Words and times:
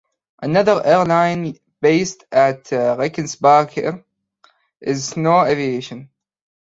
Another 0.41 0.81
airline 0.83 1.57
based 1.79 2.23
at 2.31 2.63
Rickenbacker 2.71 4.03
is 4.79 5.09
Snow 5.09 5.45
Aviation. 5.45 6.09